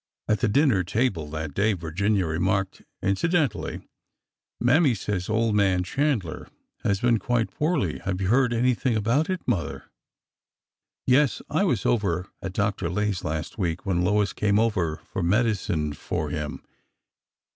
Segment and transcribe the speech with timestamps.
[0.27, 3.85] At the dinner table that day Virginia remarked inci dentally:
[4.59, 6.47] Mammy says old man Chandler
[6.83, 7.99] has been quite poorly.
[7.99, 9.91] Have you heard anything about it, mother?"
[11.05, 11.43] Yes.
[11.51, 12.89] I was over at Dr.
[12.89, 16.63] Lay's one day last week when Lois came over for medicine for him.